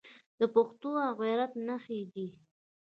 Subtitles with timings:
[0.39, 2.27] د پښتو او غیرت نښې دي.